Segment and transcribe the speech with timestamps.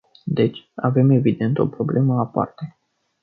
[0.25, 2.77] Deci, avem evident o problemă aparte.